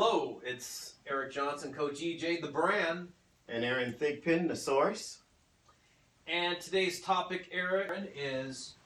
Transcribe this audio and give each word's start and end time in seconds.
Hello, 0.00 0.40
it's 0.44 0.94
Eric 1.10 1.32
Johnson, 1.32 1.74
Coach 1.74 2.00
EJ, 2.00 2.40
the 2.40 2.46
brand. 2.46 3.08
And 3.48 3.64
Aaron 3.64 3.92
Thigpen, 3.92 4.46
the 4.46 4.54
source. 4.54 5.22
And 6.28 6.60
today's 6.60 7.00
topic, 7.00 7.48
Aaron, 7.50 8.06
is 8.16 8.76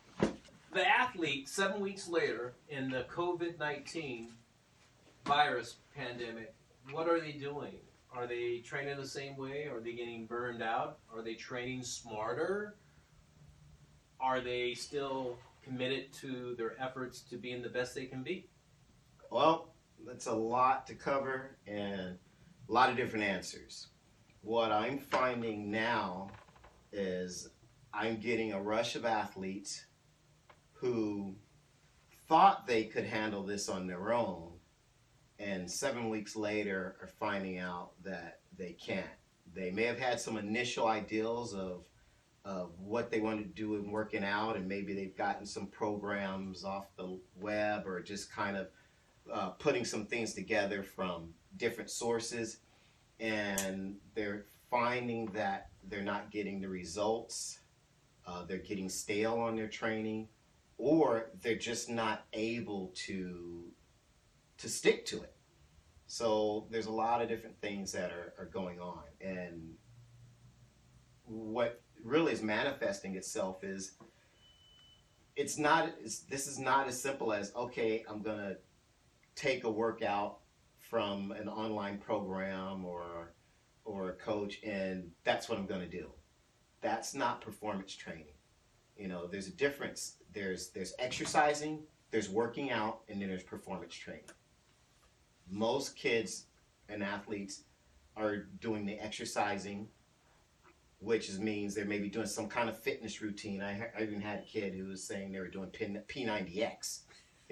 the 0.73 0.89
athlete 0.89 1.51
seven 1.51 1.83
weeks 1.83 2.09
later 2.09 2.55
in 2.71 2.89
the 2.91 3.05
COVID 3.15 3.59
19 3.59 4.29
virus 5.27 5.77
pandemic. 5.95 6.55
What 6.93 7.11
are 7.11 7.21
they 7.21 7.33
doing? 7.33 7.75
Are 8.17 8.27
they 8.27 8.63
training 8.65 8.97
the 8.97 9.07
same 9.07 9.37
way? 9.37 9.69
Are 9.71 9.81
they 9.81 9.93
getting 9.93 10.25
burned 10.25 10.63
out? 10.63 11.01
Are 11.15 11.21
they 11.21 11.35
training 11.35 11.83
smarter? 11.83 12.77
Are 14.19 14.41
they 14.41 14.73
still 14.73 15.37
committed 15.63 16.11
to 16.23 16.55
their 16.57 16.81
efforts 16.81 17.21
to 17.29 17.37
being 17.37 17.61
the 17.61 17.69
best 17.69 17.95
they 17.95 18.07
can 18.07 18.23
be? 18.23 18.49
Well, 19.31 19.73
that's 20.07 20.27
a 20.27 20.35
lot 20.35 20.87
to 20.89 20.95
cover 20.95 21.57
and 21.67 22.19
a 22.69 22.73
lot 22.73 22.91
of 22.91 22.97
different 22.97 23.25
answers. 23.25 23.89
What 24.43 24.73
I'm 24.73 24.99
finding 24.99 25.71
now 25.71 26.31
is 26.93 27.49
I'm 27.95 28.19
getting 28.19 28.53
a 28.53 28.61
rush 28.61 28.97
of 28.97 29.05
athletes 29.05 29.85
who 30.73 31.37
thought 32.29 32.67
they 32.67 32.85
could 32.85 33.05
handle 33.05 33.45
this 33.45 33.69
on 33.69 33.87
their 33.87 34.13
own 34.13 34.53
and 35.43 35.71
seven 35.71 36.09
weeks 36.09 36.37
later 36.37 36.97
are 37.01 37.11
finding 37.19 37.59
out 37.59 37.93
that 38.05 38.41
they 38.57 38.73
can't. 38.73 39.07
They 39.55 39.71
may 39.71 39.85
have 39.85 39.99
had 39.99 40.21
some 40.21 40.37
initial 40.37 40.87
ideals 40.87 41.55
of 41.55 41.85
of 42.45 42.73
what 42.81 43.09
they 43.09 43.21
want 43.21 43.39
to 43.39 43.45
do 43.45 43.77
in 43.77 43.93
working 43.93 44.25
out, 44.25 44.57
and 44.57 44.67
maybe 44.67 44.95
they've 44.95 45.17
gotten 45.17 45.47
some 45.47 45.69
programs 45.69 46.65
off 46.65 46.89
the 46.97 47.21
web 47.37 47.87
or 47.87 48.03
just 48.03 48.33
kind 48.33 48.57
of 48.57 48.67
uh, 49.31 49.51
putting 49.51 49.85
some 49.85 50.07
things 50.07 50.35
together 50.35 50.83
from 50.83 51.35
different 51.57 51.91
sources, 51.91 52.59
and 53.21 53.97
they're 54.15 54.47
finding 54.71 55.27
that 55.33 55.69
they're 55.89 56.03
not 56.03 56.31
getting 56.31 56.61
the 56.61 56.69
results. 56.69 57.61
Uh, 58.27 58.45
they're 58.45 58.59
getting 58.59 58.89
stale 58.89 59.35
on 59.35 59.57
their 59.57 59.69
training, 59.69 60.29
or 60.79 61.31
they're 61.43 61.57
just 61.57 61.91
not 61.91 62.25
able 62.33 62.93
to 62.95 63.65
to 64.59 64.69
stick 64.69 65.05
to 65.07 65.17
it. 65.23 65.35
So 66.07 66.67
there's 66.71 66.87
a 66.87 66.93
lot 66.93 67.21
of 67.23 67.29
different 67.29 67.61
things 67.61 67.91
that 67.93 68.13
are, 68.13 68.35
are 68.39 68.47
going 68.47 68.81
on, 68.81 69.03
and 69.21 69.75
what 71.25 71.81
really 72.05 72.33
is 72.33 72.43
manifesting 72.43 73.17
itself 73.17 73.65
is 73.65 73.93
it's 75.37 75.59
not 75.59 75.91
it's, 76.03 76.21
this 76.21 76.47
is 76.47 76.59
not 76.59 76.89
as 76.89 77.01
simple 77.01 77.33
as 77.33 77.53
okay 77.55 78.05
i'm 78.09 78.23
to 78.23 78.57
take 79.35 79.65
a 79.65 79.71
workout 79.71 80.39
from 80.79 81.33
an 81.33 81.49
online 81.49 81.99
program 81.99 82.85
or 82.85 83.33
or 83.85 84.11
a 84.11 84.13
coach 84.13 84.61
and 84.63 85.11
that's 85.25 85.49
what 85.49 85.59
i'm 85.59 85.67
going 85.67 85.81
to 85.81 85.89
do. 85.89 86.11
That's 86.81 87.15
not 87.15 87.41
performance 87.41 87.95
training. 87.95 88.35
You 88.97 89.09
know 89.09 89.27
there's 89.27 89.49
a 89.49 89.53
difference. 89.53 90.17
There's 90.33 90.71
there's 90.71 90.95
exercising 90.99 91.81
there's 92.11 92.29
working 92.29 92.71
out 92.71 93.01
and 93.09 93.21
then 93.21 93.29
there's 93.29 93.43
performance 93.43 93.95
training. 93.95 94.25
Most 95.51 95.97
kids 95.97 96.47
and 96.89 97.03
athletes 97.03 97.63
are 98.17 98.49
doing 98.61 98.85
the 98.85 98.99
exercising 98.99 99.89
which 101.03 101.29
means 101.33 101.75
they 101.75 101.83
may 101.83 101.99
be 101.99 102.09
doing 102.09 102.27
some 102.27 102.49
kind 102.49 102.69
of 102.69 102.79
fitness 102.79 103.21
routine. 103.21 103.61
I, 103.61 103.89
I 103.99 104.03
even 104.03 104.21
had 104.21 104.39
a 104.39 104.43
kid 104.43 104.73
who 104.73 104.87
was 104.87 105.03
saying 105.03 105.33
they 105.33 105.41
were 105.41 105.49
doing 105.49 105.69
P90X, 105.71 107.01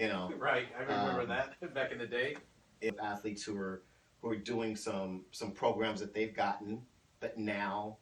you 0.00 0.08
know. 0.08 0.32
Right, 0.38 0.66
I 0.76 0.82
remember 0.82 1.20
Um, 1.22 1.28
that 1.28 1.74
back 1.74 1.92
in 1.92 1.98
the 1.98 2.06
day. 2.06 2.36
If 2.80 2.94
athletes 3.00 3.42
who 3.44 3.56
are 3.58 3.82
who 4.22 4.30
are 4.30 4.36
doing 4.36 4.74
some 4.76 5.24
some 5.30 5.52
programs 5.52 6.00
that 6.00 6.14
they've 6.14 6.34
gotten, 6.34 6.82
but 7.20 7.38
now 7.38 7.98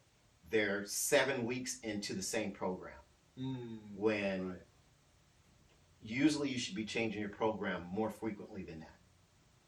they're 0.51 0.87
seven 0.87 1.45
weeks 1.45 1.81
into 1.81 2.15
the 2.15 2.23
same 2.23 2.53
program. 2.53 2.95
When 3.95 4.49
Right. 4.51 4.59
usually 6.03 6.49
you 6.51 6.59
should 6.59 6.75
be 6.75 6.85
changing 6.85 7.21
your 7.21 7.31
program 7.31 7.87
more 7.93 8.11
frequently 8.11 8.65
than 8.65 8.81
that. 8.81 8.97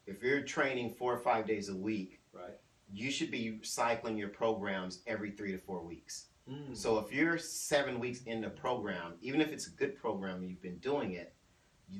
If 0.05 0.21
you're 0.23 0.41
training 0.41 0.95
four 0.95 1.13
or 1.13 1.19
five 1.19 1.45
days 1.47 1.69
a 1.69 1.75
week, 1.75 2.21
Right. 2.33 2.57
you 2.91 3.11
should 3.11 3.31
be 3.31 3.59
cycling 3.63 4.17
your 4.17 4.27
programs 4.29 5.03
every 5.07 5.31
three 5.31 5.51
to 5.53 5.57
four 5.57 5.83
weeks. 5.85 6.27
Mm. 6.49 6.75
So 6.75 6.99
if 6.99 7.13
you're 7.13 7.37
seven 7.37 7.99
weeks 7.99 8.23
in 8.23 8.41
the 8.41 8.49
program, 8.49 9.17
even 9.21 9.39
if 9.39 9.49
it's 9.53 9.67
a 9.67 9.71
good 9.71 9.95
program 9.95 10.39
and 10.41 10.49
you've 10.49 10.61
been 10.61 10.79
doing 10.79 11.13
it, 11.13 11.33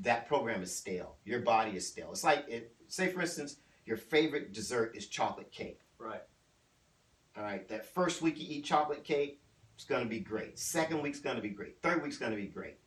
that 0.02 0.28
program 0.28 0.62
is 0.62 0.75
stale. 0.75 1.18
Your 1.25 1.40
body 1.41 1.75
is 1.75 1.88
stale. 1.88 2.09
It's 2.12 2.24
like, 2.24 2.46
it, 2.47 2.74
say 2.88 3.09
for 3.09 3.22
instance, 3.22 3.57
your 3.85 3.97
favorite 3.97 4.53
dessert 4.53 4.96
is 4.96 5.07
chocolate 5.07 5.52
cake. 5.52 5.81
Right. 5.97 6.22
All 7.38 7.44
right, 7.44 7.68
that 7.69 7.85
first 7.85 8.22
week 8.22 8.38
you 8.38 8.46
eat 8.47 8.66
chocolate 8.66 9.03
cake, 9.03 9.41
it's 9.75 9.85
going 9.85 10.03
to 10.03 10.09
be 10.09 10.19
great. 10.19 10.59
Second 10.59 11.01
week's 11.01 11.19
going 11.19 11.38
to 11.38 11.41
be 11.41 11.50
great. 11.50 11.81
Third 11.81 12.03
week's 12.03 12.18
going 12.18 12.31
to 12.31 12.38
be 12.38 12.47
great. 12.47 12.78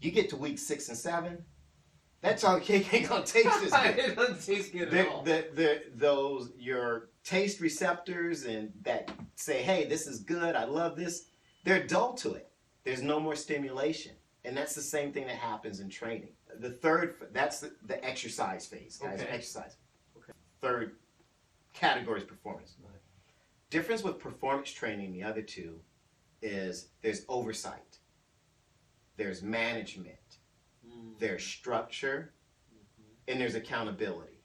You 0.00 0.10
get 0.10 0.28
to 0.30 0.36
week 0.36 0.58
six 0.58 0.88
and 0.88 0.98
seven, 0.98 1.38
that 2.24 2.38
chocolate 2.38 2.62
cake 2.64 2.92
ain't 2.92 3.08
going 3.08 3.22
to 3.22 3.32
taste 3.32 3.46
as 3.46 3.70
good. 3.94 3.98
it 3.98 4.16
doesn't 4.16 4.44
taste 4.44 4.72
good 4.72 4.90
the, 4.90 5.00
at 5.00 5.08
all. 5.08 5.22
the, 5.22 5.46
the, 5.54 5.82
those 5.94 6.50
your 6.58 7.10
taste 7.22 7.60
receptors 7.60 8.44
and 8.44 8.72
that 8.82 9.10
say 9.36 9.62
hey 9.62 9.84
this 9.86 10.06
is 10.06 10.20
good 10.20 10.54
i 10.54 10.64
love 10.64 10.96
this 10.96 11.26
they're 11.64 11.86
dull 11.86 12.12
to 12.12 12.34
it 12.34 12.50
there's 12.84 13.02
no 13.02 13.18
more 13.20 13.34
stimulation 13.34 14.12
and 14.44 14.56
that's 14.56 14.74
the 14.74 14.82
same 14.82 15.12
thing 15.12 15.26
that 15.26 15.36
happens 15.36 15.80
in 15.80 15.88
training 15.88 16.32
the 16.60 16.70
third 16.70 17.14
that's 17.32 17.60
the, 17.60 17.72
the 17.86 18.02
exercise 18.04 18.66
phase 18.66 18.96
guys 18.98 19.20
Okay. 19.20 19.30
exercise 19.30 19.76
Okay. 20.16 20.32
third 20.60 20.96
category 21.72 22.20
is 22.20 22.26
performance 22.26 22.74
Right. 22.82 22.92
difference 23.70 24.02
with 24.02 24.18
performance 24.18 24.70
training 24.70 25.12
the 25.12 25.22
other 25.22 25.42
two 25.42 25.80
is 26.42 26.88
there's 27.02 27.24
oversight 27.28 27.98
there's 29.16 29.42
management 29.42 30.18
Mm. 30.86 31.18
there's 31.18 31.42
structure 31.44 32.34
Mhm. 32.70 33.04
and 33.28 33.40
there's 33.40 33.54
accountability. 33.54 34.42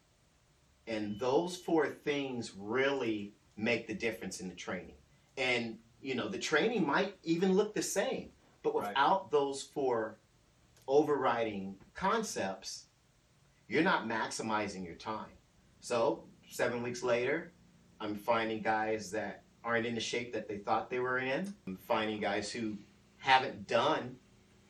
And 0.88 1.20
those 1.20 1.58
four 1.58 1.90
things 1.90 2.56
really 2.56 3.36
make 3.58 3.88
the 3.88 3.94
difference 3.94 4.40
in 4.40 4.48
the 4.48 4.56
training. 4.56 4.96
And 5.36 5.80
you 6.02 6.16
know, 6.16 6.30
the 6.30 6.40
training 6.40 6.88
might 6.88 7.18
even 7.24 7.54
look 7.54 7.74
the 7.74 7.82
same, 7.84 8.32
but 8.64 8.74
Right. 8.74 8.88
without 8.88 9.32
those 9.32 9.64
four 9.64 10.18
overriding 10.90 11.76
concepts, 11.94 12.88
you're 13.70 13.84
not 13.84 14.08
maximizing 14.08 14.84
your 14.84 14.96
time. 14.96 15.32
So, 15.80 16.26
7 16.50 16.84
weeks 16.84 17.04
later, 17.04 17.54
I'm 18.02 18.16
finding 18.16 18.62
guys 18.62 19.12
that 19.12 19.44
aren't 19.64 19.86
in 19.86 19.96
the 19.96 20.02
shape 20.02 20.34
that 20.34 20.50
they 20.50 20.58
thought 20.58 20.90
they 20.90 21.00
were 21.00 21.20
in. 21.20 21.54
I'm 21.68 21.78
finding 21.78 22.20
guys 22.20 22.52
who 22.52 22.78
haven't 23.18 23.68
done 23.68 24.18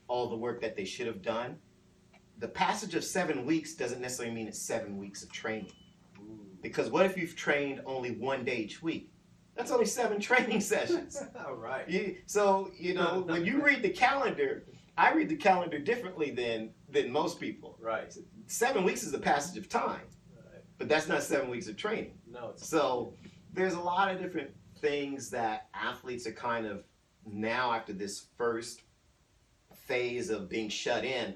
all 0.07 0.30
the 0.30 0.35
work 0.35 0.62
that 0.62 0.75
they 0.75 0.85
should 0.85 1.07
have 1.07 1.24
done 1.24 1.57
the 2.40 2.47
passage 2.47 2.96
of 2.96 3.03
seven 3.03 3.46
weeks 3.46 3.74
doesn't 3.74 4.01
necessarily 4.01 4.34
mean 4.34 4.47
it's 4.47 4.59
seven 4.59 4.97
weeks 4.97 5.24
of 5.24 5.31
training. 5.31 5.74
Because 6.62 6.90
what 6.90 7.06
if 7.06 7.18
you've 7.18 7.36
trained 7.36 7.81
only 7.86 8.12
one 8.12 8.44
day 8.44 8.57
each 8.57 8.81
week? 8.81 9.12
That's 9.56 9.72
only 9.72 9.86
seven 9.86 10.19
training 10.22 10.62
sessions. 10.62 11.22
All 11.46 11.56
right. 11.56 11.88
You, 11.90 12.18
so 12.25 12.72
you 12.78 12.94
know 12.94 13.24
when 13.25 13.46
you 13.46 13.62
read 13.62 13.81
the 13.81 13.90
calendar, 13.90 14.63
I 15.00 15.14
read 15.14 15.30
the 15.30 15.38
calendar 15.38 15.80
differently 15.80 16.30
than 16.30 16.72
than 16.90 17.10
most 17.10 17.40
people. 17.40 17.78
Right. 17.80 18.14
Seven 18.48 18.84
weeks 18.84 19.04
is 19.04 19.14
a 19.14 19.20
passage 19.20 19.58
of 19.58 19.70
time, 19.70 20.02
right. 20.36 20.62
but 20.78 20.90
that's 20.90 21.08
not 21.08 21.24
seven 21.24 21.50
weeks 21.50 21.70
of 21.70 21.78
training. 21.78 22.18
No, 22.30 22.52
So 22.58 23.14
there's 23.54 23.76
a 23.76 23.80
lot 23.80 24.14
of 24.14 24.22
different 24.22 24.52
things 24.82 25.30
that 25.30 25.68
athletes 25.74 26.28
are 26.28 26.34
kind 26.34 26.66
of 26.66 26.84
now 27.26 27.72
after 27.72 27.94
this 27.94 28.26
first 28.38 28.82
phase 29.74 30.30
of 30.30 30.50
being 30.50 30.68
shut 30.68 31.06
in 31.06 31.34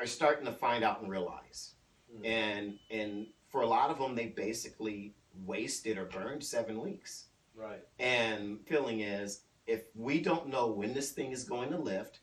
are 0.00 0.06
starting 0.06 0.44
to 0.46 0.52
find 0.52 0.82
out 0.82 1.00
and 1.00 1.08
realize. 1.08 1.74
Mm. 2.12 2.26
And 2.26 2.78
and 2.90 3.26
for 3.48 3.60
a 3.60 3.66
lot 3.66 3.90
of 3.90 3.98
them 3.98 4.16
they 4.16 4.26
basically 4.26 5.14
wasted 5.46 5.98
or 5.98 6.06
burned 6.06 6.42
7 6.42 6.80
weeks. 6.80 7.26
right. 7.54 7.82
And 8.00 8.58
feeling 8.66 9.00
is 9.00 9.42
if 9.68 9.84
we 9.94 10.20
don't 10.20 10.48
know 10.48 10.66
when 10.66 10.92
this 10.92 11.12
thing 11.12 11.30
is 11.30 11.44
going 11.44 11.70
to 11.70 11.78
lift 11.78 12.20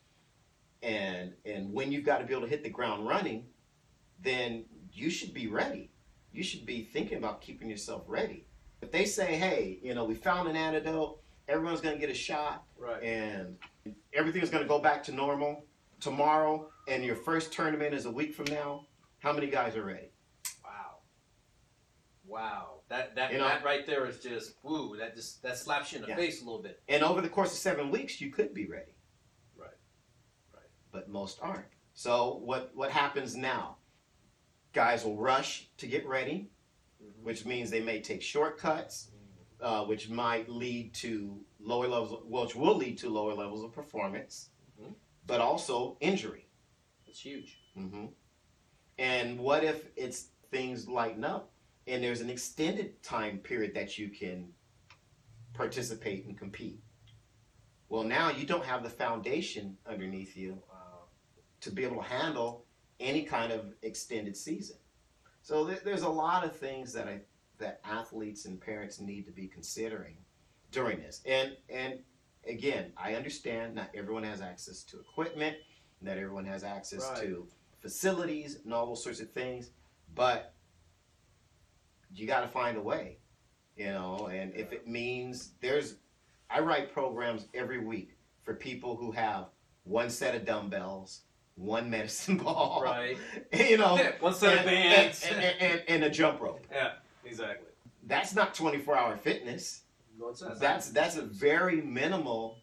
and 0.83 1.33
and 1.45 1.71
when 1.73 1.91
you've 1.91 2.05
got 2.05 2.19
to 2.19 2.25
be 2.25 2.33
able 2.33 2.43
to 2.43 2.49
hit 2.49 2.63
the 2.63 2.69
ground 2.69 3.07
running, 3.07 3.45
then 4.21 4.65
you 4.91 5.09
should 5.09 5.33
be 5.33 5.47
ready. 5.47 5.91
You 6.31 6.43
should 6.43 6.65
be 6.65 6.83
thinking 6.83 7.17
about 7.17 7.41
keeping 7.41 7.69
yourself 7.69 8.03
ready. 8.07 8.45
If 8.81 8.91
they 8.91 9.05
say, 9.05 9.35
"Hey, 9.37 9.79
you 9.83 9.93
know, 9.93 10.05
we 10.05 10.15
found 10.15 10.49
an 10.49 10.55
antidote, 10.55 11.21
everyone's 11.47 11.81
going 11.81 11.95
to 11.95 11.99
get 11.99 12.09
a 12.09 12.13
shot 12.17 12.63
Right. 12.77 13.03
and 13.03 13.57
everything's 14.13 14.49
going 14.49 14.63
to 14.63 14.67
go 14.67 14.79
back 14.79 15.03
to 15.03 15.11
normal 15.11 15.65
tomorrow 15.99 16.71
and 16.87 17.03
your 17.05 17.15
first 17.15 17.51
tournament 17.53 17.93
is 17.93 18.05
a 18.05 18.11
week 18.11 18.33
from 18.33 18.45
now," 18.45 18.87
how 19.19 19.31
many 19.33 19.47
guys 19.47 19.75
are 19.75 19.83
ready? 19.85 20.09
Wow. 20.63 20.99
Wow. 22.25 22.81
That 22.89 23.15
that 23.15 23.31
You 23.31 23.37
know- 23.37 23.47
that 23.47 23.63
right 23.63 23.85
there 23.85 24.05
is 24.07 24.19
just 24.21 24.55
woo. 24.63 24.97
That 24.97 25.15
just 25.15 25.41
that 25.43 25.57
slaps 25.57 25.91
you 25.91 25.97
in 25.97 26.03
the 26.03 26.09
Yeah. 26.09 26.15
face 26.15 26.41
a 26.41 26.45
little 26.45 26.61
bit. 26.61 26.81
And 26.87 27.03
over 27.03 27.21
the 27.21 27.29
course 27.29 27.51
of 27.51 27.57
7 27.59 27.91
weeks, 27.91 28.19
you 28.19 28.31
could 28.31 28.53
be 28.53 28.65
ready. 28.67 28.93
Right. 30.93 30.99
Right. 30.99 31.05
but 31.07 31.11
most 31.11 31.39
aren't. 31.41 31.65
So 31.93 32.35
what 32.43 32.71
what 32.75 32.91
happens 32.91 33.35
now? 33.35 33.77
Guys 34.73 35.03
will 35.03 35.17
rush 35.17 35.67
to 35.77 35.87
get 35.87 36.05
ready, 36.07 36.49
Mhm. 37.03 37.23
which 37.23 37.45
means 37.45 37.69
they 37.69 37.81
may 37.81 38.01
take 38.01 38.21
shortcuts, 38.21 39.11
uh, 39.59 39.85
which 39.85 40.09
might 40.09 40.49
lead 40.49 40.93
to 40.95 41.43
lower 41.59 41.87
levels, 41.87 42.23
which 42.25 42.55
will 42.55 42.75
lead 42.75 42.97
to 42.99 43.09
lower 43.09 43.33
levels 43.33 43.63
of 43.63 43.73
performance, 43.73 44.49
Mhm. 44.79 44.95
but 45.27 45.41
also 45.41 45.97
injury. 45.99 46.47
It's 47.07 47.19
huge. 47.19 47.57
hmm 47.73 48.07
And 48.97 49.39
what 49.39 49.63
if 49.63 49.89
it's 49.95 50.29
things 50.51 50.87
lighten 50.87 51.23
up 51.23 51.51
and 51.87 52.03
there's 52.03 52.21
an 52.21 52.29
extended 52.29 53.01
time 53.01 53.39
period 53.39 53.73
that 53.73 53.97
you 53.97 54.09
can 54.09 54.53
participate 55.53 56.25
and 56.25 56.37
compete? 56.37 56.81
Well, 57.89 58.03
now 58.03 58.29
you 58.29 58.45
don't 58.45 58.65
have 58.65 58.83
the 58.83 58.89
foundation 58.89 59.77
underneath 59.85 60.37
you 60.37 60.63
to 61.61 61.71
be 61.71 61.83
able 61.83 61.97
to 61.97 62.07
handle 62.09 62.65
any 62.99 63.23
kind 63.23 63.51
of 63.51 63.73
extended 63.81 64.35
season. 64.35 64.77
So 65.41 65.67
th- 65.67 65.81
there's 65.83 66.03
a 66.03 66.09
lot 66.09 66.43
of 66.43 66.55
things 66.55 66.93
that 66.93 67.07
I 67.07 67.21
that 67.57 67.79
athletes 67.85 68.45
and 68.45 68.59
parents 68.59 68.99
need 68.99 69.25
to 69.27 69.31
be 69.31 69.47
considering 69.47 70.17
during 70.71 70.99
this. 70.99 71.21
And 71.25 71.55
and 71.69 71.99
again, 72.47 72.91
I 72.97 73.15
understand 73.15 73.75
not 73.75 73.89
everyone 73.95 74.23
has 74.23 74.41
access 74.41 74.83
to 74.85 74.99
equipment, 74.99 75.57
not 76.01 76.17
everyone 76.17 76.45
has 76.45 76.63
access 76.63 77.07
Right. 77.09 77.23
to 77.23 77.47
facilities 77.79 78.59
and 78.63 78.73
all 78.73 78.87
those 78.87 79.03
sorts 79.03 79.19
of 79.19 79.31
things, 79.31 79.69
but 80.15 80.53
you 82.13 82.27
got 82.27 82.41
to 82.41 82.47
find 82.47 82.77
a 82.77 82.81
way, 82.81 83.17
you 83.75 83.85
know. 83.85 84.27
And 84.27 84.53
if 84.55 84.71
it 84.73 84.87
means 84.87 85.51
there's, 85.61 85.95
I 86.49 86.59
write 86.59 86.93
programs 86.93 87.47
every 87.53 87.79
week 87.79 88.17
for 88.43 88.53
people 88.53 88.95
who 88.95 89.11
have 89.11 89.49
one 89.83 90.09
set 90.09 90.35
of 90.35 90.45
dumbbells, 90.45 91.21
one 91.61 91.89
medicine 91.89 92.37
ball, 92.43 92.81
Right. 92.83 93.17
you 93.53 93.77
know, 93.77 93.97
One 94.19 94.33
set 94.33 94.53
of 94.53 94.59
and, 94.59 94.65
bands. 94.67 95.23
and, 95.29 95.43
and, 95.43 95.61
and, 95.61 95.81
and 95.87 96.03
a 96.03 96.09
jump 96.09 96.41
rope. 96.41 96.65
yeah, 96.71 96.93
exactly. 97.23 97.67
That's 98.07 98.33
not 98.33 98.55
24 98.55 98.97
hour 98.97 99.17
fitness. 99.17 99.83
No, 100.19 100.29
it's 100.29 100.41
not. 100.41 100.59
That's 100.59 100.89
that's 100.89 101.15
a 101.17 101.21
very 101.21 101.81
minimal, 101.81 102.57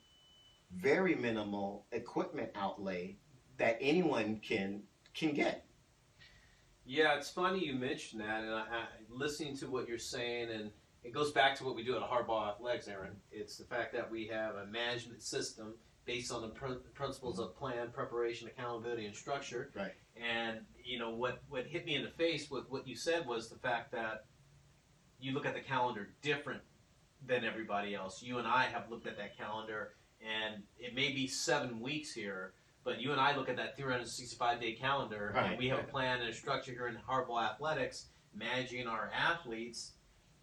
very 0.77 1.15
minimal 1.15 1.87
equipment 1.93 2.51
outlay 2.57 3.17
that 3.57 3.79
anyone 3.81 4.41
can 4.43 4.83
can 5.15 5.33
get. 5.33 5.65
Yeah, 6.85 7.17
it's 7.17 7.31
funny 7.31 7.65
you 7.65 7.75
mentioned 7.75 8.21
that, 8.23 8.43
and 8.43 8.53
I, 8.53 8.61
I, 8.61 8.85
listening 9.11 9.57
to 9.59 9.67
what 9.67 9.89
you're 9.89 9.99
saying, 9.99 10.51
and 10.51 10.71
it 11.05 11.13
goes 11.13 11.31
back 11.33 11.55
to 11.57 11.65
what 11.65 11.77
we 11.77 11.85
do 11.85 11.95
at 11.97 12.03
Hardball 12.03 12.49
Athletics, 12.49 12.89
Aaron. 12.89 13.17
It's 13.31 13.57
the 13.59 13.65
fact 13.65 13.93
that 13.93 14.11
we 14.11 14.27
have 14.29 14.57
a 14.57 14.67
management 14.67 15.23
system 15.23 15.75
based 16.09 16.33
on 16.33 16.41
the 16.41 16.49
pr- 16.49 16.73
principles 16.95 17.39
of 17.39 17.55
plan, 17.55 17.91
preparation, 17.93 18.49
accountability, 18.49 19.05
and 19.05 19.15
structure. 19.15 19.71
Right. 19.77 19.93
And 20.17 20.61
you 20.83 20.99
know 20.99 21.11
what? 21.11 21.43
What 21.51 21.67
hit 21.67 21.85
me 21.85 21.95
in 21.97 22.03
the 22.03 22.11
face 22.11 22.51
with 22.51 22.65
what 22.71 22.89
you 22.89 22.97
said 22.97 23.27
was 23.27 23.51
the 23.51 23.59
fact 23.59 23.93
that 23.93 24.25
you 25.21 25.33
look 25.33 25.45
at 25.45 25.55
the 25.55 25.61
calendar 25.61 26.09
different 26.23 26.63
than 27.27 27.45
everybody 27.45 27.95
else. 27.95 28.23
You 28.23 28.39
and 28.39 28.49
I 28.49 28.65
have 28.65 28.91
looked 28.91 29.07
at 29.07 29.19
that 29.19 29.37
calendar, 29.37 29.93
and 30.23 30.63
it 30.79 30.95
may 30.95 31.13
be 31.13 31.27
seven 31.27 31.79
weeks 31.79 32.13
here, 32.13 32.55
but 32.85 33.03
you 33.03 33.13
and 33.13 33.21
I 33.21 33.37
look 33.37 33.51
at 33.51 33.57
that 33.57 33.77
365 33.77 34.61
day 34.61 34.73
calendar, 34.73 35.35
and 35.37 35.59
we 35.59 35.69
have 35.69 35.81
a 35.81 35.85
plan 35.85 36.21
and 36.21 36.31
a 36.31 36.33
structure 36.33 36.73
here 36.73 36.89
in 36.89 36.97
Hardball 37.07 37.43
Athletics, 37.43 38.07
managing 38.35 38.87
our 38.87 39.11
athletes 39.15 39.93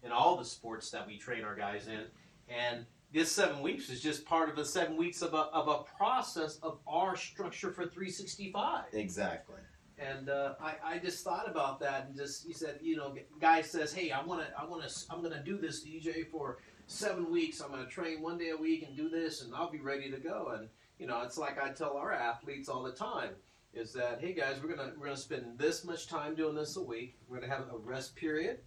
in 0.04 0.12
all 0.12 0.36
the 0.36 0.44
sports 0.44 0.90
that 0.90 1.08
we 1.08 1.18
train 1.18 1.42
our 1.42 1.56
guys 1.56 1.88
in. 1.88 2.04
And 2.48 2.86
this 3.12 3.30
seven 3.32 3.62
weeks 3.62 3.88
is 3.88 4.00
just 4.00 4.26
part 4.26 4.48
of 4.48 4.56
the 4.56 4.64
seven 4.64 4.96
weeks 4.96 5.22
of 5.22 5.34
a, 5.34 5.48
of 5.52 5.68
a 5.68 5.84
process 5.96 6.58
of 6.62 6.78
our 6.86 7.16
structure 7.16 7.72
for 7.72 7.84
365. 7.84 8.84
Exactly. 8.92 9.56
And 9.98 10.28
uh, 10.28 10.54
I, 10.60 10.74
I 10.84 10.98
just 10.98 11.24
thought 11.24 11.48
about 11.48 11.80
that 11.80 12.06
and 12.06 12.16
just 12.16 12.46
he 12.46 12.52
said, 12.52 12.78
you 12.82 12.96
know, 12.96 13.14
guy 13.40 13.62
says, 13.62 13.92
hey, 13.92 14.10
I 14.10 14.22
want 14.22 14.42
to, 14.42 14.48
I 14.58 14.64
want 14.66 14.86
to, 14.86 15.04
I'm 15.10 15.22
going 15.22 15.32
to 15.32 15.42
do 15.42 15.56
this 15.56 15.84
DJ 15.84 16.28
for 16.28 16.58
seven 16.86 17.30
weeks. 17.30 17.60
I'm 17.60 17.70
going 17.70 17.84
to 17.84 17.90
train 17.90 18.20
one 18.20 18.36
day 18.36 18.50
a 18.50 18.56
week 18.56 18.84
and 18.86 18.96
do 18.96 19.08
this, 19.08 19.42
and 19.42 19.54
I'll 19.54 19.70
be 19.70 19.80
ready 19.80 20.10
to 20.10 20.18
go. 20.18 20.52
And 20.58 20.68
you 20.98 21.06
know, 21.06 21.22
it's 21.22 21.38
like 21.38 21.62
I 21.62 21.70
tell 21.70 21.96
our 21.96 22.12
athletes 22.12 22.68
all 22.68 22.82
the 22.82 22.92
time 22.92 23.30
is 23.74 23.92
that, 23.92 24.18
hey 24.20 24.32
guys, 24.32 24.56
we're 24.62 24.74
gonna 24.74 24.92
we're 24.98 25.06
gonna 25.06 25.16
spend 25.16 25.58
this 25.58 25.84
much 25.84 26.06
time 26.06 26.34
doing 26.34 26.54
this 26.54 26.76
a 26.76 26.82
week. 26.82 27.18
We're 27.28 27.40
gonna 27.40 27.52
have 27.52 27.66
a 27.72 27.76
rest 27.76 28.16
period. 28.16 28.60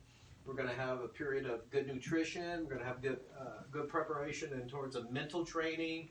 We're 0.49 0.55
gonna 0.55 0.73
have 0.73 1.01
a 1.01 1.07
period 1.07 1.45
of 1.45 1.69
good 1.69 1.85
nutrition. 1.85 2.65
We're 2.65 2.73
gonna 2.73 2.87
have 2.87 3.03
good 3.03 3.19
uh, 3.39 3.61
good 3.69 3.87
preparation 3.87 4.51
and 4.53 4.67
towards 4.67 4.95
a 4.95 5.03
mental 5.11 5.45
training, 5.45 6.09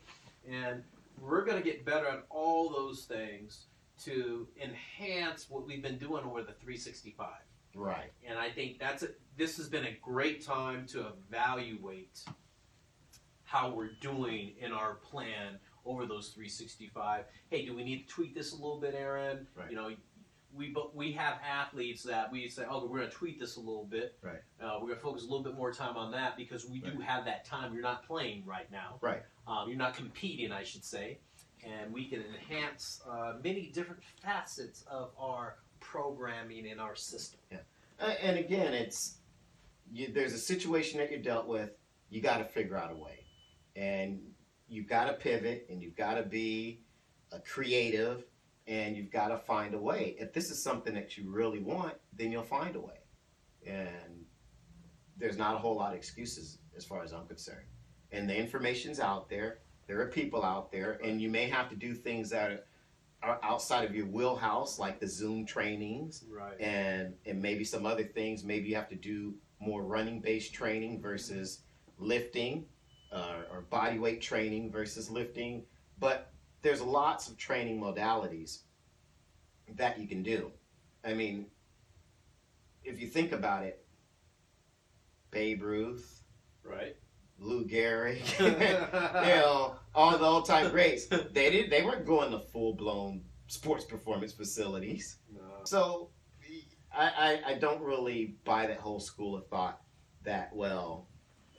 and 0.48 0.84
we're 1.20 1.44
gonna 1.44 1.60
get 1.60 1.84
better 1.84 2.06
at 2.06 2.24
all 2.30 2.70
those 2.70 3.04
things 3.04 3.66
to 4.04 4.46
enhance 4.62 5.50
what 5.50 5.66
we've 5.66 5.82
been 5.82 5.98
doing 5.98 6.24
over 6.24 6.42
the 6.42 6.52
365. 6.52 7.26
Right. 7.74 8.12
And 8.24 8.38
I 8.38 8.48
think 8.48 8.78
that's 8.78 9.02
a, 9.02 9.08
this 9.36 9.56
has 9.56 9.68
been 9.68 9.86
a 9.86 9.98
great 10.00 10.46
time 10.46 10.86
to 10.88 11.06
evaluate 11.28 12.24
how 13.42 13.70
we're 13.74 13.90
doing 14.00 14.52
in 14.60 14.70
our 14.70 14.94
plan 14.94 15.58
over 15.84 16.06
those 16.06 16.28
365. 16.28 17.24
Hey, 17.50 17.66
do 17.66 17.74
we 17.74 17.82
need 17.82 18.06
to 18.06 18.14
tweak 18.14 18.36
this 18.36 18.52
a 18.52 18.54
little 18.54 18.78
bit, 18.78 18.94
Aaron? 18.94 19.48
Right. 19.56 19.68
You 19.68 19.76
know, 19.76 19.90
we 20.54 20.70
but 20.70 20.94
we 20.96 21.12
have 21.12 21.34
athletes 21.48 22.02
that 22.04 22.32
we 22.32 22.48
say, 22.48 22.64
oh, 22.68 22.86
we're 22.86 22.98
going 22.98 23.10
to 23.10 23.16
tweak 23.16 23.38
this 23.38 23.56
a 23.56 23.60
little 23.60 23.84
bit. 23.84 24.16
Right. 24.22 24.40
Uh, 24.62 24.78
we're 24.80 24.88
going 24.88 24.96
to 24.96 25.02
focus 25.02 25.22
a 25.22 25.26
little 25.26 25.42
bit 25.42 25.54
more 25.54 25.72
time 25.72 25.96
on 25.96 26.10
that 26.12 26.36
because 26.36 26.66
we 26.66 26.80
do 26.80 26.98
have 27.00 27.24
that 27.26 27.44
time. 27.44 27.72
You're 27.72 27.82
not 27.82 28.06
playing 28.06 28.44
right 28.46 28.70
now. 28.70 28.98
Right. 29.00 29.22
Um, 29.46 29.68
you're 29.68 29.78
not 29.78 29.94
competing, 29.94 30.52
I 30.52 30.62
should 30.62 30.84
say, 30.84 31.18
and 31.64 31.92
we 31.92 32.06
can 32.06 32.22
enhance 32.22 33.00
uh, 33.08 33.34
many 33.42 33.70
different 33.72 34.02
facets 34.22 34.84
of 34.90 35.10
our 35.18 35.56
programming 35.80 36.66
in 36.66 36.78
our 36.78 36.96
system. 36.96 37.40
Uh, 38.00 38.14
and 38.22 38.38
again, 38.38 38.74
it's 38.74 39.18
you, 39.92 40.12
there's 40.12 40.32
a 40.32 40.38
situation 40.38 40.98
that 40.98 41.10
you're 41.10 41.20
dealt 41.20 41.46
with. 41.46 41.70
You 42.10 42.20
got 42.20 42.38
to 42.38 42.44
figure 42.44 42.76
out 42.76 42.90
a 42.92 42.94
way, 42.94 43.24
and 43.76 44.20
you've 44.68 44.88
got 44.88 45.06
to 45.06 45.14
pivot, 45.14 45.66
and 45.70 45.82
you've 45.82 45.96
got 45.96 46.14
to 46.14 46.22
be 46.22 46.80
a 47.32 47.40
creative, 47.40 48.24
and 48.68 48.96
you've 48.96 49.10
got 49.10 49.28
to 49.28 49.38
find 49.38 49.74
a 49.74 49.78
way. 49.78 50.14
If 50.18 50.32
this 50.32 50.50
is 50.50 50.62
something 50.62 50.94
that 50.94 51.16
you 51.16 51.30
really 51.30 51.58
want, 51.58 51.94
then 52.12 52.30
you'll 52.30 52.42
find 52.42 52.76
a 52.76 52.80
way. 52.80 53.00
And 53.66 54.24
there's 55.16 55.38
not 55.38 55.54
a 55.54 55.58
whole 55.58 55.76
lot 55.76 55.92
of 55.92 55.96
excuses 55.96 56.58
as 56.76 56.84
far 56.84 57.02
as 57.02 57.12
I'm 57.12 57.26
concerned. 57.26 57.66
And 58.12 58.28
the 58.28 58.36
information's 58.36 59.00
out 59.00 59.28
there. 59.28 59.58
There 59.86 60.00
are 60.00 60.08
people 60.08 60.44
out 60.44 60.70
there, 60.70 61.00
and 61.02 61.20
you 61.20 61.30
may 61.30 61.48
have 61.48 61.70
to 61.70 61.76
do 61.76 61.94
things 61.94 62.28
that 62.30 62.66
are 63.22 63.40
outside 63.42 63.84
of 63.88 63.94
your 63.94 64.06
wheelhouse, 64.06 64.78
like 64.78 65.00
the 65.00 65.08
Zoom 65.08 65.44
trainings 65.46 66.24
Right. 66.30 66.60
and 66.60 67.14
and 67.26 67.40
maybe 67.42 67.64
some 67.64 67.86
other 67.86 68.04
things. 68.04 68.44
Maybe 68.44 68.68
you 68.68 68.76
have 68.76 68.90
to 68.90 68.96
do 68.96 69.34
more 69.60 69.82
running 69.82 70.20
based 70.20 70.52
training 70.54 71.00
versus 71.00 71.62
lifting, 71.98 72.66
uh, 73.10 73.42
or 73.50 73.62
body 73.62 73.98
weight 73.98 74.20
training 74.20 74.70
versus 74.70 75.10
lifting. 75.10 75.64
But 75.98 76.32
there's 76.62 76.80
lots 76.80 77.28
of 77.28 77.36
training 77.36 77.80
modalities 77.80 78.60
that 79.76 79.98
you 79.98 80.06
can 80.06 80.22
do. 80.22 80.50
I 81.04 81.14
mean, 81.14 81.46
if 82.84 83.00
you 83.00 83.06
think 83.06 83.32
about 83.32 83.64
it, 83.64 83.84
Babe 85.30 85.62
Ruth, 85.62 86.22
Right. 86.64 86.96
Lou 87.38 87.64
Gehrig, 87.64 88.38
you 88.40 89.34
know, 89.34 89.76
all 89.94 90.18
the 90.18 90.24
old 90.24 90.44
time 90.44 90.70
greats. 90.70 91.06
They 91.06 91.50
did. 91.50 91.70
They 91.70 91.82
weren't 91.82 92.04
going 92.04 92.30
to 92.32 92.40
full 92.40 92.74
blown 92.74 93.22
sports 93.46 93.84
performance 93.84 94.32
facilities. 94.32 95.18
No. 95.32 95.40
So 95.64 96.10
I, 96.92 97.40
I, 97.46 97.52
I 97.52 97.54
don't 97.54 97.80
really 97.80 98.36
buy 98.44 98.66
that 98.66 98.78
whole 98.78 99.00
school 99.00 99.36
of 99.36 99.46
thought 99.46 99.80
that, 100.24 100.54
well, 100.54 101.08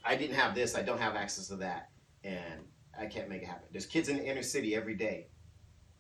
I 0.04 0.16
didn't 0.16 0.36
have 0.36 0.54
this, 0.54 0.76
I 0.76 0.82
don't 0.82 1.00
have 1.00 1.16
access 1.16 1.48
to 1.48 1.56
that, 1.58 1.90
and 2.24 2.62
I 3.00 3.06
can't 3.06 3.30
make 3.30 3.42
it 3.44 3.48
happen. 3.48 3.68
There's 3.72 3.86
kids 3.86 4.10
in 4.10 4.18
the 4.18 4.26
inner 4.26 4.44
city 4.44 4.76
every 4.76 4.96
day 4.96 5.28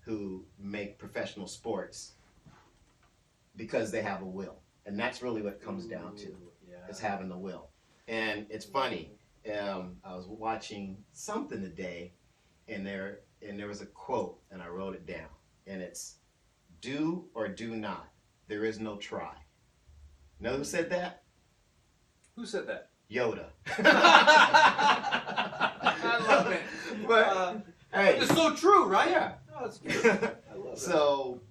who 0.02 0.44
make 0.60 0.98
professional 0.98 1.48
sports 1.48 2.14
because 3.56 3.92
they 3.92 4.02
have 4.02 4.22
a 4.22 4.26
will. 4.26 4.58
And 4.86 5.00
that's 5.00 5.22
really 5.22 5.42
what 5.42 5.54
it 5.54 5.62
comes 5.62 5.86
down 5.86 6.16
to, 6.18 6.36
Yeah. 6.70 6.88
is 6.90 7.00
having 7.00 7.30
the 7.30 7.38
will. 7.38 7.70
And 8.08 8.46
it's 8.50 8.66
funny, 8.66 9.12
um, 9.58 9.98
I 10.04 10.16
was 10.16 10.28
watching 10.28 11.04
something 11.14 11.62
today, 11.62 12.14
and 12.68 12.86
there 12.86 13.22
and 13.42 13.58
there 13.58 13.68
was 13.68 13.80
a 13.82 13.86
quote, 13.86 14.42
and 14.52 14.62
I 14.62 14.68
wrote 14.68 14.96
it 14.96 15.06
down, 15.06 15.30
and 15.66 15.82
it's 15.82 16.18
"Do 16.82 17.30
or 17.34 17.48
do 17.48 17.74
not. 17.76 18.10
There 18.48 18.66
is 18.66 18.80
no 18.80 18.98
try." 18.98 19.38
Know 20.42 20.58
who 20.58 20.64
said 20.66 20.90
that? 20.90 21.24
Who 22.36 22.46
said 22.46 22.68
that? 22.68 22.90
Yoda. 23.10 23.52
I 26.12 26.26
love 26.28 26.52
it. 26.52 26.62
But 27.10 27.28
Uh, 27.28 27.54
hey, 27.92 28.20
it's 28.20 28.34
so 28.36 28.54
true, 28.56 28.86
right? 28.86 29.10
yeah. 29.10 29.34
Oh, 29.60 29.66
it's 29.66 29.80
good. 29.80 30.06
I 30.52 30.56
love 30.56 30.78
so 30.78 31.42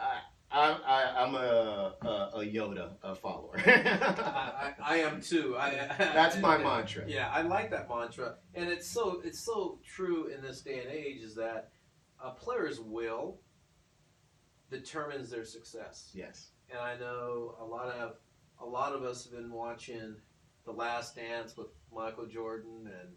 I, 0.00 0.20
I, 0.50 0.78
I 0.86 1.24
I'm 1.24 1.34
a, 1.34 1.94
a, 2.02 2.06
a 2.36 2.44
Yoda 2.46 2.92
a 3.02 3.14
follower. 3.16 3.58
I, 3.66 4.72
I, 4.80 4.94
I 4.94 4.96
am 4.98 5.20
too. 5.20 5.56
I, 5.58 5.70
That's 5.98 6.38
my 6.38 6.56
mantra. 6.56 7.02
Yeah, 7.06 7.28
I 7.30 7.42
like 7.42 7.68
that 7.72 7.88
mantra, 7.90 8.36
and 8.54 8.68
it's 8.70 8.86
so 8.86 9.20
it's 9.24 9.40
so 9.40 9.80
true 9.84 10.28
in 10.28 10.40
this 10.40 10.60
day 10.60 10.78
and 10.78 10.90
age. 10.90 11.20
Is 11.20 11.34
that 11.34 11.70
a 12.24 12.30
player's 12.30 12.78
will 12.80 13.40
determines 14.70 15.30
their 15.30 15.44
success, 15.44 16.10
Yes. 16.14 16.50
and 16.70 16.78
I 16.78 16.96
know 16.96 17.56
a 17.60 17.64
lot 17.64 17.88
of 17.88 18.14
a 18.60 18.66
lot 18.66 18.92
of 18.92 19.02
us 19.02 19.24
have 19.24 19.32
been 19.32 19.50
watching 19.52 20.14
The 20.64 20.72
Last 20.72 21.16
Dance 21.16 21.56
with 21.56 21.68
Michael 21.92 22.26
Jordan, 22.26 22.86
and 23.00 23.08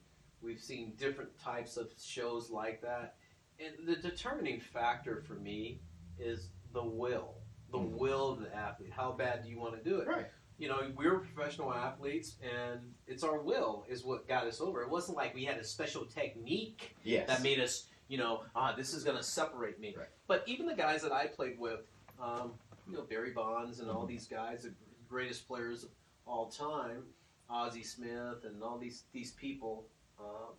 we've 0.41 0.59
seen 0.61 0.93
different 0.97 1.37
types 1.39 1.77
of 1.77 1.91
shows 2.01 2.49
like 2.49 2.81
that. 2.81 3.15
And 3.59 3.87
the 3.87 3.95
determining 3.95 4.59
factor 4.59 5.21
for 5.27 5.33
me 5.35 5.79
is 6.19 6.49
the 6.73 6.83
will, 6.83 7.35
the 7.71 7.77
Mhm. 7.79 7.97
will 7.97 8.29
of 8.31 8.39
the 8.41 8.55
athlete. 8.55 8.91
How 8.91 9.11
bad 9.11 9.43
do 9.43 9.49
you 9.49 9.59
want 9.59 9.75
to 9.75 9.83
do 9.89 9.99
it? 9.99 10.07
Right. 10.07 10.27
You 10.57 10.67
know, 10.67 10.91
we're 10.95 11.19
professional 11.19 11.73
athletes, 11.73 12.37
and 12.41 12.93
it's 13.07 13.23
our 13.23 13.39
will 13.39 13.85
is 13.89 14.03
what 14.03 14.27
got 14.27 14.45
us 14.45 14.61
over. 14.61 14.81
It 14.83 14.89
wasn't 14.89 15.17
like 15.17 15.33
we 15.33 15.43
had 15.45 15.57
a 15.57 15.63
special 15.63 16.05
technique 16.05 16.95
Yes. 17.03 17.27
that 17.27 17.41
made 17.41 17.59
us, 17.59 17.87
you 18.07 18.17
know, 18.17 18.45
ah, 18.55 18.73
this 18.75 18.93
is 18.93 19.03
going 19.03 19.17
to 19.17 19.23
separate 19.23 19.79
me. 19.79 19.95
Right. 19.95 20.07
But 20.27 20.47
even 20.47 20.65
the 20.67 20.75
guys 20.75 21.01
that 21.01 21.11
I 21.11 21.27
played 21.27 21.57
with, 21.59 21.81
um, 22.19 22.59
you 22.87 22.93
know, 22.93 23.03
Barry 23.03 23.31
Bonds 23.31 23.79
and 23.79 23.87
Mm-hmm. 23.89 23.97
all 23.97 24.05
these 24.05 24.27
guys, 24.27 24.63
the 24.63 24.73
greatest 25.07 25.47
players 25.47 25.83
of 25.83 25.91
all 26.25 26.49
time, 26.49 27.13
Ozzie 27.49 27.83
Smith 27.83 28.45
and 28.45 28.63
all 28.63 28.77
these 28.77 29.03
these 29.11 29.31
people, 29.33 29.87
uh, 30.21 30.51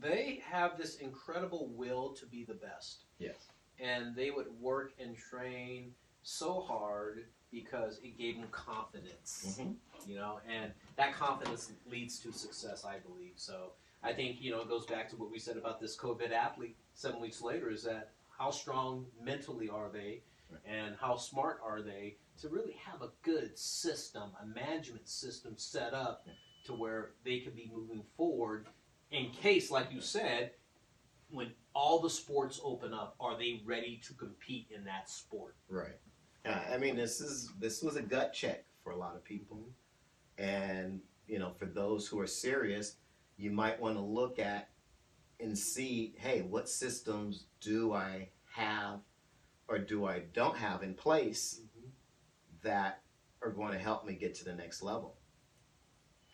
they 0.00 0.42
have 0.48 0.78
this 0.78 0.96
incredible 0.96 1.68
will 1.74 2.10
to 2.14 2.26
be 2.26 2.44
the 2.44 2.54
best, 2.54 3.04
yes. 3.18 3.48
and 3.78 4.14
they 4.14 4.30
would 4.30 4.46
work 4.60 4.92
and 4.98 5.16
train 5.16 5.92
so 6.22 6.60
hard 6.60 7.26
because 7.50 7.98
it 8.02 8.16
gave 8.16 8.36
them 8.38 8.48
confidence 8.50 9.58
Mhm. 9.58 9.76
you 10.06 10.14
know, 10.16 10.40
and 10.46 10.72
that 10.96 11.12
confidence 11.14 11.72
leads 11.86 12.18
to 12.20 12.32
success, 12.32 12.84
I 12.84 12.98
believe. 13.00 13.32
So 13.36 13.72
I 14.02 14.12
think, 14.14 14.40
you 14.40 14.50
know, 14.50 14.60
it 14.60 14.68
goes 14.68 14.86
back 14.86 15.08
to 15.10 15.16
what 15.16 15.30
we 15.30 15.38
said 15.38 15.56
about 15.56 15.80
this 15.80 15.96
COVID 15.96 16.30
athlete 16.30 16.76
seven 16.94 17.20
weeks 17.20 17.42
later 17.42 17.68
is 17.70 17.82
that 17.82 18.12
how 18.28 18.50
strong 18.50 19.06
mentally 19.20 19.68
are 19.68 19.90
they 19.90 20.22
Right. 20.48 20.60
and 20.64 20.96
how 20.96 21.16
smart 21.16 21.60
are 21.62 21.82
they 21.82 22.16
to 22.40 22.48
really 22.48 22.72
have 22.72 23.02
a 23.02 23.10
good 23.22 23.58
system, 23.58 24.30
a 24.40 24.46
management 24.46 25.08
system 25.08 25.56
set 25.58 25.92
up 25.92 26.22
Yeah. 26.26 26.32
To 26.70 26.76
where 26.76 27.10
they 27.24 27.40
could 27.40 27.54
be 27.54 27.70
moving 27.72 28.02
forward 28.16 28.66
in 29.10 29.30
case, 29.30 29.70
like 29.70 29.92
you 29.92 30.00
said, 30.00 30.52
when 31.30 31.52
all 31.74 32.00
the 32.00 32.10
sports 32.10 32.60
open 32.64 32.94
up, 32.94 33.14
are 33.20 33.36
they 33.36 33.62
ready 33.64 34.00
to 34.06 34.14
compete 34.14 34.68
in 34.74 34.84
that 34.84 35.08
sport? 35.08 35.56
Right. 35.68 35.98
Uh, 36.44 36.58
I 36.72 36.78
mean, 36.78 36.96
this 36.96 37.20
is 37.20 37.50
this 37.58 37.82
was 37.82 37.96
a 37.96 38.02
gut 38.02 38.32
check 38.32 38.64
for 38.82 38.92
a 38.92 38.96
lot 38.96 39.14
of 39.14 39.22
people, 39.22 39.68
and 40.38 41.00
you 41.26 41.38
know, 41.38 41.52
for 41.58 41.66
those 41.66 42.08
who 42.08 42.18
are 42.18 42.26
serious, 42.26 42.96
you 43.36 43.50
might 43.50 43.80
want 43.80 43.96
to 43.96 44.00
look 44.00 44.38
at 44.38 44.70
and 45.38 45.56
see, 45.56 46.14
hey, 46.18 46.42
what 46.42 46.68
systems 46.68 47.44
do 47.60 47.92
I 47.92 48.28
have, 48.54 49.00
or 49.68 49.78
do 49.78 50.06
I 50.06 50.20
don't 50.32 50.56
have 50.56 50.82
in 50.82 50.94
place 50.94 51.60
that 52.62 53.02
are 53.42 53.50
going 53.50 53.72
to 53.72 53.78
help 53.78 54.06
me 54.06 54.14
get 54.14 54.34
to 54.36 54.44
the 54.44 54.54
next 54.54 54.82
level. 54.82 55.16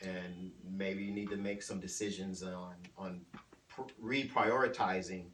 And 0.02 0.52
maybe 0.68 1.02
you 1.02 1.12
need 1.12 1.30
to 1.30 1.36
make 1.36 1.62
some 1.62 1.80
decisions 1.80 2.42
on 2.42 2.74
on 2.98 3.22
pr- 3.68 3.82
reprioritizing 4.02 5.26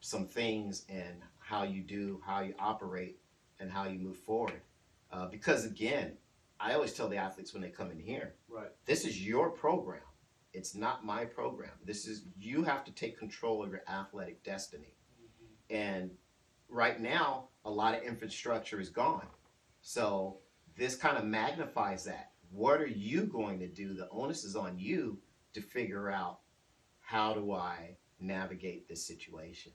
some 0.00 0.26
things 0.26 0.84
and 0.88 1.22
how 1.38 1.62
you 1.62 1.82
do, 1.82 2.20
how 2.24 2.40
you 2.40 2.54
operate, 2.58 3.18
and 3.60 3.70
how 3.70 3.84
you 3.84 3.98
move 3.98 4.16
forward. 4.18 4.60
Uh, 5.12 5.26
because 5.26 5.64
again, 5.64 6.16
I 6.58 6.74
always 6.74 6.92
tell 6.92 7.08
the 7.08 7.16
athletes 7.16 7.52
when 7.52 7.62
they 7.62 7.70
come 7.70 7.90
in 7.90 7.98
here, 7.98 8.34
Right. 8.48 8.70
this 8.84 9.04
is 9.04 9.24
your 9.26 9.50
program. 9.50 10.02
It's 10.52 10.74
not 10.74 11.04
my 11.04 11.24
program. 11.24 11.72
This 11.84 12.06
is 12.06 12.24
you 12.38 12.64
have 12.64 12.84
to 12.84 12.92
take 12.92 13.18
control 13.18 13.62
of 13.62 13.70
your 13.70 13.82
athletic 13.88 14.42
destiny. 14.42 14.94
And 15.68 16.10
right 16.68 17.00
now, 17.00 17.48
a 17.64 17.70
lot 17.70 17.94
of 17.94 18.02
infrastructure 18.02 18.80
is 18.80 18.90
gone. 18.90 19.26
So 19.80 20.38
this 20.76 20.96
kind 20.96 21.16
of 21.16 21.24
magnifies 21.24 22.04
that. 22.04 22.29
What 22.50 22.80
are 22.80 22.86
you 22.86 23.22
going 23.24 23.60
to 23.60 23.68
do? 23.68 23.94
The 23.94 24.08
onus 24.10 24.44
is 24.44 24.56
on 24.56 24.78
you 24.78 25.18
to 25.54 25.60
figure 25.60 26.10
out 26.10 26.40
how 27.00 27.34
do 27.34 27.52
I 27.52 27.96
navigate 28.20 28.88
this 28.88 29.06
situation. 29.06 29.72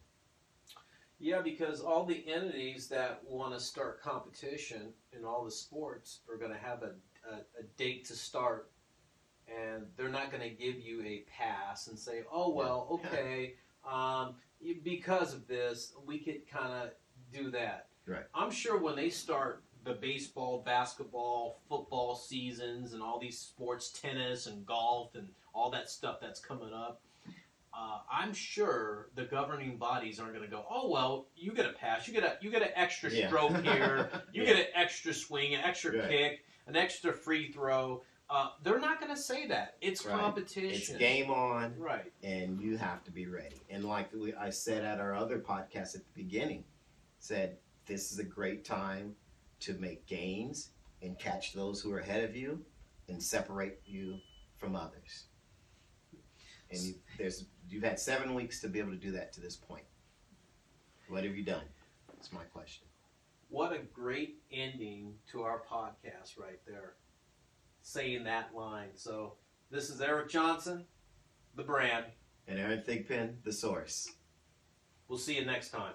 Yeah, 1.20 1.42
because 1.42 1.80
all 1.80 2.06
the 2.06 2.24
entities 2.28 2.88
that 2.90 3.22
want 3.26 3.54
to 3.54 3.60
start 3.60 4.02
competition 4.02 4.94
in 5.14 5.24
all 5.24 5.46
the 5.46 5.52
sports 5.52 6.20
are 6.30 6.38
going 6.38 6.52
to 6.52 6.58
have 6.58 6.84
a, 6.84 6.92
a, 7.30 7.36
a 7.60 7.64
date 7.78 8.06
to 8.06 8.14
start, 8.14 8.72
and 9.48 9.86
they're 9.96 10.10
not 10.10 10.30
going 10.30 10.44
to 10.44 10.50
give 10.50 10.76
you 10.80 11.02
a 11.04 11.24
pass 11.30 11.88
and 11.88 11.98
say, 11.98 12.24
"Oh 12.32 12.54
well, 12.54 12.88
okay, 12.92 13.56
um, 13.90 14.36
because 14.84 15.34
of 15.34 15.48
this, 15.48 15.94
we 16.06 16.20
could 16.20 16.50
kind 16.50 16.74
of 16.74 16.90
do 17.32 17.50
that." 17.52 17.88
Right. 18.06 18.26
I'm 18.36 18.52
sure 18.52 18.78
when 18.78 18.96
they 18.96 19.10
start 19.10 19.64
the 19.86 19.94
baseball, 19.94 20.62
basketball, 20.66 21.60
football 21.70 22.16
seasons, 22.16 22.94
and 22.94 23.02
all 23.02 23.20
these 23.20 23.38
sports, 23.40 23.90
tennis 23.92 24.48
and 24.48 24.66
golf, 24.66 25.16
and 25.16 25.28
all 25.54 25.70
that 25.72 25.90
stuff 25.90 26.18
that's 26.22 26.40
coming 26.40 26.74
up 26.74 27.02
uh, 27.78 28.00
I'm 28.10 28.34
sure 28.34 29.10
the 29.16 29.26
governing 29.26 29.76
bodies 29.76 30.18
aren't 30.18 30.34
going 30.34 30.46
to 30.46 30.50
go. 30.50 30.64
Oh 30.70 30.90
well, 30.90 31.28
you 31.36 31.52
get 31.52 31.66
a 31.66 31.74
pass. 31.74 32.08
You 32.08 32.14
get 32.14 32.24
a 32.24 32.38
you 32.40 32.50
get 32.50 32.62
an 32.62 32.70
extra 32.74 33.12
Yeah. 33.12 33.28
stroke 33.28 33.62
here. 33.64 34.10
You 34.32 34.44
Yeah. 34.44 34.54
get 34.54 34.60
an 34.60 34.66
extra 34.76 35.14
swing, 35.14 35.56
an 35.56 35.62
extra 35.62 35.92
Right. 35.98 36.10
kick, 36.10 36.46
an 36.68 36.78
extra 36.78 37.12
free 37.12 37.52
throw. 37.52 38.02
Uh, 38.30 38.52
they're 38.64 38.80
not 38.80 39.02
going 39.02 39.14
to 39.14 39.22
say 39.22 39.48
that. 39.48 39.76
It's 39.82 40.06
Right. 40.06 40.34
It's 40.38 40.88
game 40.96 41.30
on, 41.30 41.78
Right. 41.78 42.14
and 42.24 42.62
you 42.62 42.78
have 42.78 43.04
to 43.04 43.12
be 43.12 43.28
ready. 43.28 43.62
And 43.70 43.84
like 43.84 44.10
we, 44.14 44.34
I 44.34 44.52
said 44.52 44.86
at 44.86 45.02
our 45.02 45.14
other 45.14 45.40
podcast 45.40 45.96
at 45.96 46.02
the 46.06 46.24
beginning, 46.24 46.64
said 47.20 47.58
this 47.88 48.14
is 48.14 48.20
a 48.20 48.24
great 48.24 48.64
time 48.64 49.18
to 49.62 49.74
make 49.76 50.06
gains 50.06 50.70
and 51.02 51.18
catch 51.20 51.54
those 51.54 51.82
who 51.82 51.92
are 51.94 52.00
ahead 52.00 52.24
of 52.24 52.36
you 52.36 52.64
and 53.08 53.22
separate 53.22 53.82
you 53.86 54.18
from 54.58 54.76
others. 54.76 55.26
And 56.72 56.82
you, 56.82 56.96
there's 57.18 57.46
you've 57.70 57.84
had 57.84 58.00
seven 58.00 58.34
weeks 58.34 58.60
to 58.62 58.68
be 58.68 58.80
able 58.80 58.92
to 58.92 58.98
do 58.98 59.12
that 59.12 59.34
to 59.34 59.42
this 59.42 59.56
point. 59.56 59.86
What 61.08 61.24
have 61.24 61.36
you 61.36 61.44
done? 61.44 61.64
That's 62.16 62.32
my 62.32 62.44
question. 62.44 62.86
What 63.50 63.74
a 63.74 63.80
great 63.94 64.40
ending 64.52 65.14
to 65.32 65.44
our 65.44 65.62
podcast 65.70 66.40
right 66.40 66.60
there, 66.68 66.94
saying 67.84 68.24
that 68.24 68.56
line. 68.56 68.90
So 68.96 69.34
this 69.70 69.90
is 69.90 70.02
Eric 70.02 70.30
Johnson, 70.30 70.86
the 71.56 71.64
brand. 71.64 72.06
And 72.48 72.60
Aaron 72.60 72.82
Thigpen, 72.82 73.36
the 73.44 73.54
source. 73.54 74.12
We'll 75.08 75.20
see 75.20 75.36
you 75.38 75.46
next 75.46 75.70
time. 75.70 75.94